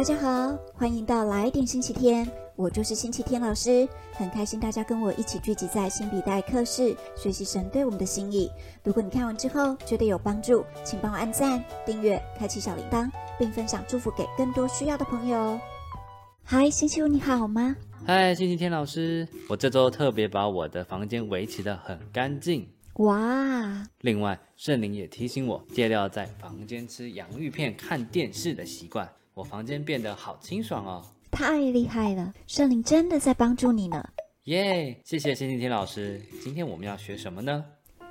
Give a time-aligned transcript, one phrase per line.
[0.00, 2.26] 大家好，欢迎到来点星期天，
[2.56, 8.50] 我就是星期天老师，很开心大家跟我一起聚集在新笔袋课室，学习神对我们的心意。
[8.82, 15.60] 如果你看完之后觉得有帮助，请帮我按赞、订阅、开启小铃铛，并分享祝福给更多需要的朋友哦。
[16.44, 17.76] 嗨，星期五你好吗？
[18.06, 22.66] 嗨，星期天老师，我这周特别把我的房间维持的很干净。
[22.94, 31.04] 哇，另外，圣灵也提醒我戒掉在房间吃洋芋片、看电视的习惯，我房间变得好清爽哦。
[31.30, 34.04] 太厉害了，圣灵真的在帮助你呢。
[34.44, 36.20] 耶，谢谢星期天老师。
[36.42, 37.64] 今天我们要学什么呢？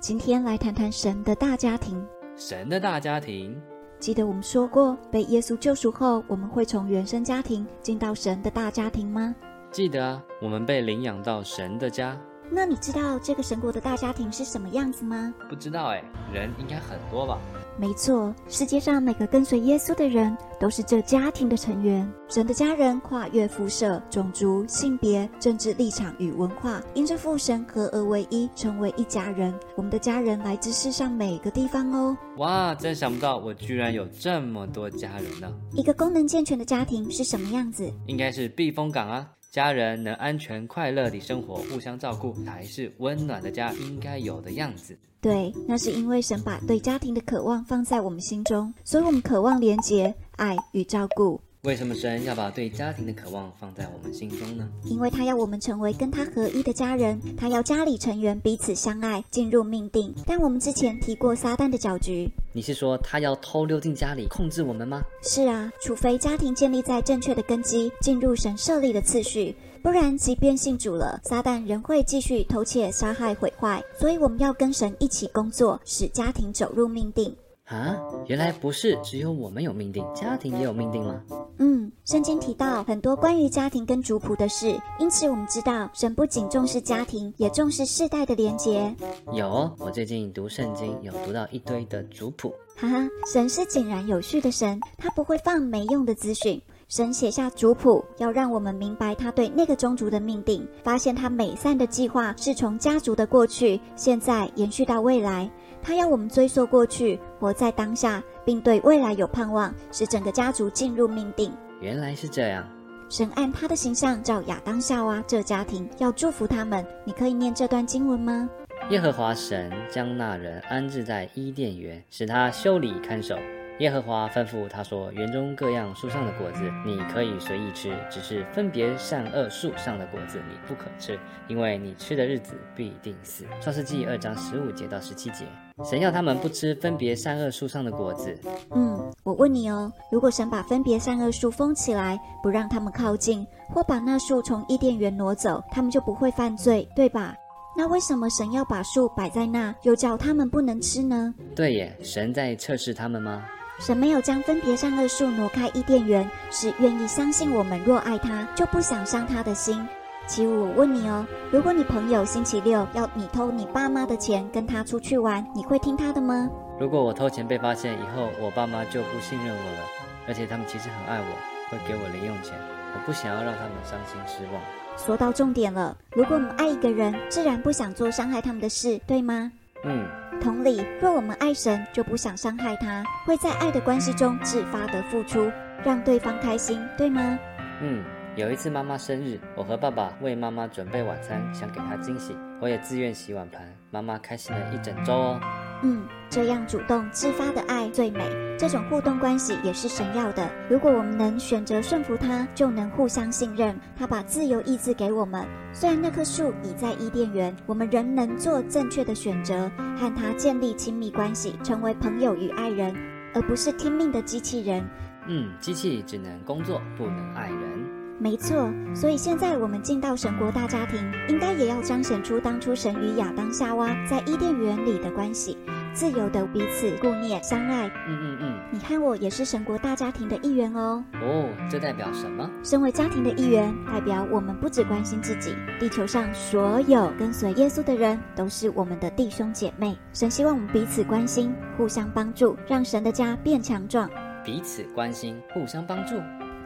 [0.00, 2.04] 今天来谈谈神的大家庭。
[2.36, 3.60] 神的大家庭。
[4.00, 9.34] 记得我们说过，被耶稣救赎后，我们会从原生家庭进到神的大家庭吗？
[9.70, 12.20] 记得啊，我们被领养到神的家。
[12.50, 15.32] 那你知道这个神国的大家庭是什么样子吗？
[15.48, 17.40] 不知道哎，人应该很多吧？
[17.76, 22.08] 没错，世界上每个跟随耶稣的人都是这家庭的成员。
[22.28, 29.52] 神的家人跨越肤色、种族、性别、政治立场与文化，因着父神合而为一，成为一家人。
[29.76, 32.16] 我们的家人来自世上每个地方哦。
[32.36, 35.52] 哇，真想不到我居然有这么多家人呢！
[35.72, 37.92] 一个功能健全的家庭是什么样子？
[38.06, 39.28] 应该是避风港啊。
[39.50, 44.98] 家人能安全快乐地生活，互相照顾，才是温暖的家应该有的样子。
[45.24, 51.40] 对，那是因为神把对家庭的渴望放在我们心中，所以我们渴望连结、爱与照顾。
[51.64, 54.68] 为什么神要把对家庭的渴望放在我们心中呢？
[54.84, 60.14] 因为他要我们成为跟他合一的家人，他要家里成员彼此相爱，进入命定。
[60.26, 65.02] 但我们之前提过撒旦的搅局，你是说他要偷溜进家里控制我们吗？
[65.22, 73.82] 是啊，除非家庭建立在正确的根基，进入神设立的次序，不然即便信主了，撒旦仍会继续偷窃、杀害、毁坏。
[73.98, 77.34] 所以我们要跟神一起工作，使家庭走入命定。
[77.64, 81.22] 啊，原来不是只有我们有命定，家庭也有命定吗？
[81.56, 88.94] 嗯，圣经提到很多关于家庭跟族谱的事，因此我们知道神不仅重视家庭，也重视世代的连结。
[89.32, 92.54] 有，我最近读圣经有读到一堆的族谱。
[92.76, 96.60] 哈哈，神是井然有序的神，他不会放没用的资讯。
[96.88, 105.50] 神写下族谱，要让我们明白他对那个宗族的命定，发现他美善的计划是从家族的过去、现在延续到未来。
[105.82, 111.52] 他要我们追溯过去，活在当下，并对未来有盼望，使整个家族进入命定。
[111.80, 112.66] 原来是这样。
[113.08, 116.84] 神按他的形象造亚当夏娃这家庭，要祝福他们。
[117.04, 118.48] 你可以念这段经文吗？
[118.90, 123.36] 耶和华神将那人安置在伊甸园，使他修理看守。
[123.80, 131.18] 耶和华吩咐他说：“园中各样树上的果子，你可以随意吃；只是分别善恶树上的果子，你不可吃，
[131.48, 135.44] 因为你吃的日子必定死。”创世纪二章十五节到十七节，
[135.84, 138.38] 神要他们不吃分别善恶树上的果子。
[138.70, 147.34] 嗯，我问你哦，如果神把分别善恶树封起来，不让他们靠近，或把那树从伊甸园挪走，他们就不会犯罪，对吧？
[147.76, 151.34] 那为什么神要把树摆在那，又叫他们不能吃呢？
[151.56, 153.42] 对耶，神在测试他们吗？
[153.78, 159.86] 神没有将分别善恶树挪开伊甸园，是愿意相信我们若爱他，就不想伤他的心。
[160.26, 166.48] 其五，我问你哦，如果你朋友星期六要你偷你爸妈的钱跟他出去玩，你会听他的吗？
[166.80, 169.80] 如果我偷钱被发现以后，我爸妈就不信任我了，
[170.26, 171.26] 而且他们其实很爱我，
[171.68, 172.54] 会给我零用钱，
[172.94, 174.62] 我不想要让他们伤心失望。
[174.96, 179.52] 说到重点了，如果我们爱一个人，自然不想做伤害他们的事，对吗？
[179.84, 180.06] 嗯。
[180.40, 185.50] 同理，若我们爱神，就不想伤害他，会在爱的关系中自发的付出，
[185.84, 187.38] 让对方开心，对吗？
[187.80, 188.04] 嗯，
[188.36, 195.40] 有一次妈妈生日，我和爸爸为妈妈准备晚餐，想给她惊喜，我也自愿洗碗盘，妈妈开心了一整周哦。
[195.82, 198.24] 嗯，这样主动自发的爱最美，
[198.58, 200.50] 这种互动关系也是神要的。
[200.68, 203.78] 如果我们能选择顺服他，就能互相信任。
[203.96, 212.94] 他把自由意志给我们，虽然那棵树已在伊甸园，我们仍能做正确的选择，和他建立亲密关系，成为朋友与爱人，
[213.34, 214.82] 而不是听命的机器人。
[215.26, 218.03] 嗯，机器只能工作，不能爱人。
[218.18, 225.58] 没错，所以现在我们进到神国大家庭，应该也要彰显出当初神与亚当夏娃在伊甸园里的关系，
[225.92, 227.88] 自由的彼此顾念相爱。
[228.08, 231.04] 嗯嗯嗯，你和我也是神国大家庭的一员哦。
[231.14, 232.48] 哦，这代表什么？
[232.62, 239.98] 身为家庭的一员，代表我们不只关心自己，地球上所有跟随耶稣的人都是我们的弟兄姐妹。
[240.12, 244.08] 神希望我们彼此关心，互相帮助，让神的家变强壮。
[244.44, 246.14] 彼此关心，互相帮助。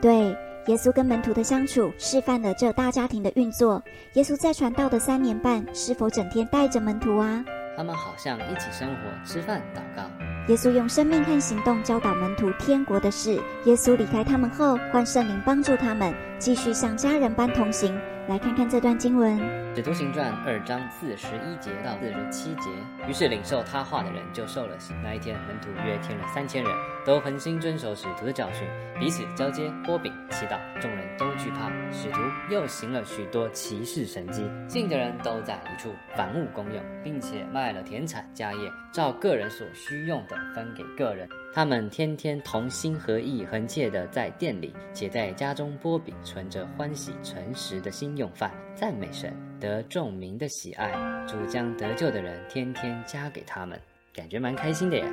[0.01, 0.37] 对。
[0.69, 3.83] 耶稣跟门徒的相处，示范了这大家庭的运作。
[4.13, 7.43] 耶稣在传道的三年半，是否整天带着门徒啊？
[7.75, 10.03] 他们好像一起生活、吃饭、祷告。
[10.49, 13.41] 耶稣用生命和行动教导门徒天国的事。
[13.65, 17.99] 耶稣离开他们后，换圣灵帮助他们，继续像家人般同行。
[18.29, 19.41] 来看看这段经文，
[19.75, 22.69] 《使徒行传》二章四十一节到四十七节。
[23.09, 24.93] 于是领受他话的人就受了洗。
[25.03, 26.71] 那一天，门徒约添了三千人，
[27.07, 28.69] 都恒心遵守使徒的教训，
[29.01, 30.59] 彼此交接、拨饼、祈祷。
[30.79, 31.71] 众人都惧怕。
[31.91, 32.19] 使徒
[32.51, 41.27] 又行了许多奇事神迹，信的人都在一处，凡物公用，并且卖了田产家业，照个人所需用的分给个人。
[41.53, 50.93] 他们天天同心合意、恒切的在店里，且在家中波比，存着欢喜诚实的心用饭，赞美神，得众民的喜爱。
[51.27, 53.81] 主将得救的人天天加给他们，
[54.15, 55.05] 感觉蛮开心的耶。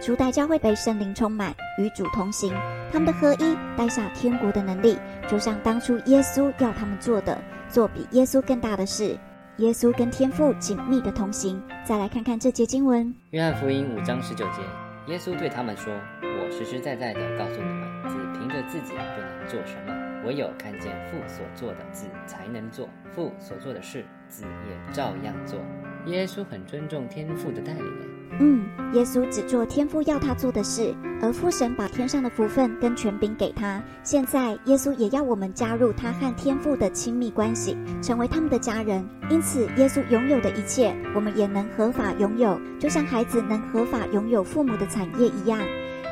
[0.00, 2.52] 初代教会被圣灵充满，与主同行，
[2.92, 4.98] 他们的合一带下天国的能力，
[5.28, 9.16] 就像当初耶稣要他们做的，做比耶稣更大的事。
[9.56, 11.60] 耶稣跟天父紧密的同行。
[11.84, 14.87] 再来看看这节经文，约翰福音五章十九节。
[15.08, 15.90] 耶稣对他们说
[16.20, 22.86] ：“我实实在在的告诉你们，只凭着自己不能做什么，唯有看见父所做的，子才能做。
[23.10, 25.58] 父所做的事，子也照样做。”
[26.06, 28.17] 耶稣很尊重天父的带领。
[28.40, 33.82] 嗯，耶稣只做天父要他做的事，而父神把天上的福分跟权柄给他。
[34.04, 39.04] 现在耶稣也要我们加入他和天父的亲密关系，成为他们的家人。
[39.28, 45.58] 因此，耶稣拥有的一切，我们也能合法拥有，就像孩子能合法拥有父母的产业一样。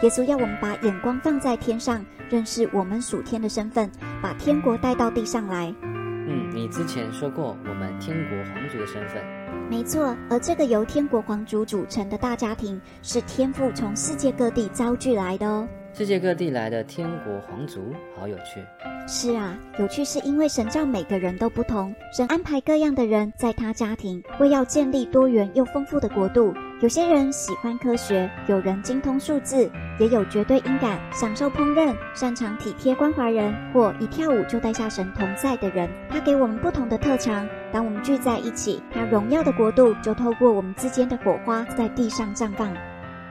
[0.03, 3.89] 耶稣要我们把眼光放在天上，认识我们属天的身份，
[4.21, 5.73] 把天国带到地上来。
[5.81, 9.23] 嗯，你之前说过我们天国皇族的身份。
[9.69, 15.67] 没错，而这个由天国皇族组成的大家庭，是天父从世界各地招聚来的哦。
[15.93, 17.81] 世界各地来的天国皇族，
[18.17, 18.65] 好有趣。
[19.09, 26.53] 是啊，有趣是因为神造每个人都不同，神安排各样的人在他家庭，为要建立多元又丰富的国度。
[26.81, 35.89] 有些人喜欢科学，有人精通数字，也有绝对音感、享受烹饪、擅长体贴关怀人，或一跳舞就带下神同在的人。
[36.11, 42.71] 他给我们不同的特长，当我们聚在一起，他荣耀的国度就透过我们之间的火花在地上绽放。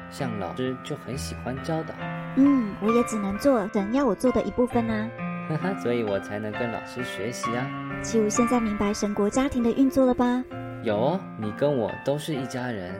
[0.09, 1.93] 像老师就很喜欢教导，
[2.37, 5.07] 嗯，我也只能做神要我做的一部分啊，
[5.49, 7.69] 哈哈，所以我才能跟老师学习啊。
[8.01, 10.43] 七五现在明白神国家庭的运作了吧？
[10.81, 12.91] 有哦，你跟我都是一家人。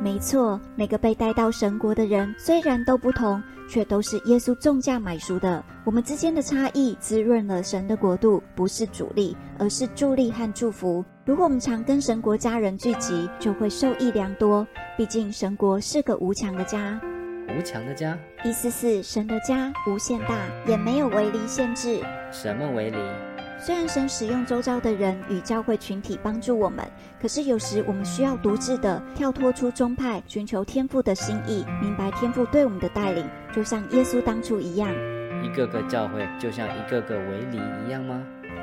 [0.00, 5.62] 没错，每个被带到神国的人虽然都不同，却都是耶稣重价买赎的。
[5.84, 11.04] 我们之间的差异滋润了神的国度，不是阻力，而是助力和祝福。
[11.24, 14.64] 如果我们常跟神国家人聚集，就会受益良多。
[14.96, 17.00] 毕竟神国是个无墙的家，
[17.48, 22.00] 无墙的家，意思是神的家无限大，也没有为篱限制。
[22.30, 22.98] 什么为篱？
[23.60, 26.88] 虽然神使用周遭的人与教会群体帮助我们，
[27.20, 34.88] 可是有时我们需要独自的跳脱出宗派，寻求天父的心意，明白天父对我们的带领，就像耶稣当初一样。
[35.44, 38.22] 一个个教会就像一个个围篱一样吗？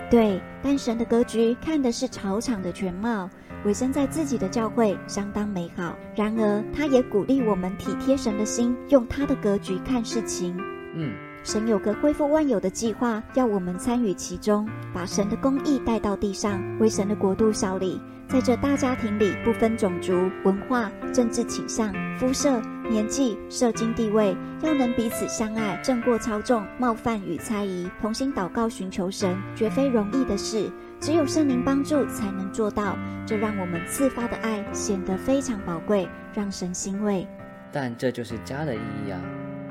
[0.10, 3.30] 对，但神的格局看的是草场的全貌。
[3.66, 10.56] 委身在自己的教会相当美好，然而他也鼓励我们体贴神的心，用他的格局看事情。
[10.94, 11.12] 嗯。
[11.46, 18.02] 神有个恢复万有的计划，要我们参与其中，把神的公义带到地上，为神的国度效力。
[18.28, 22.60] 在这大家庭里，不分种族、文化、政治倾向、肤色、
[22.90, 27.88] 年纪、社经地位，要能彼此相爱，胜过操纵、冒犯与猜疑。
[28.02, 30.68] 同心祷告，寻求神，绝非容易的事。
[31.00, 32.98] 只有圣灵帮助，才能做到。
[33.28, 37.28] 这让我们自发的爱显得非常宝贵，让神欣慰。
[37.72, 39.22] 但这就是家的意义啊。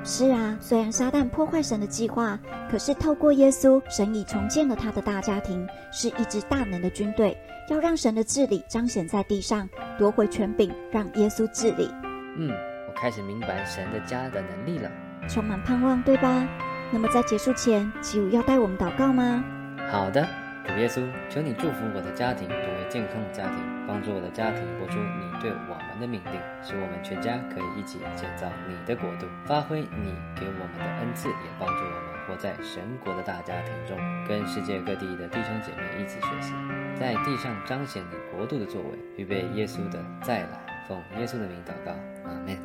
[0.07, 2.39] 是啊，虽然撒旦破坏神的计划，
[2.71, 7.35] 可是透过耶稣，神已重建了他的大家庭，是一支大能的军队，
[7.71, 9.67] 要让神的治理彰显在地上，
[9.99, 11.89] 夺回权柄，让耶稣治理。
[12.37, 12.51] 嗯，
[12.87, 14.91] 我开始明白神的家的能力了，
[15.27, 16.47] 充满盼望，对吧？
[16.93, 19.43] 那么在结束前，齐武要带我们祷告吗？
[19.91, 20.29] 好的。
[20.67, 22.49] 主耶稣，求你祝福我的家庭，
[22.89, 36.53] 健康的家庭，帮助我的家庭活出你对我们的命令，使我们全家可以一起建造你的国度，发挥你给我们的恩赐，也帮助我们活在神国的大家庭中，跟世界各地的弟兄姐妹一起学习，
[36.95, 40.61] 在地上彰显你国度的作为，预备耶稣的再来。
[40.87, 41.93] 奉耶稣的名祷告，
[42.29, 42.59] 阿门。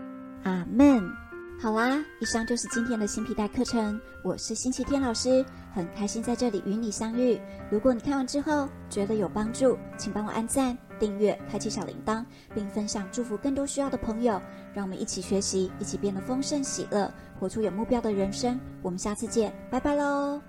[0.44, 1.29] 阿门。
[1.62, 4.00] 好啦，以上就是今天的新皮带课程。
[4.24, 7.38] 我是星期天老师，很开心在这里与你相遇。
[7.70, 12.24] 如果你看完之后觉得有帮助，请帮我按赞、订阅、开启小铃铛，
[12.56, 14.42] 并分享祝福更多需要的朋友。
[14.74, 18.58] 让我们一起学习，一起变得丰盛喜乐，活出有目标的人生。
[18.82, 20.42] 我们下次见，拜拜喽。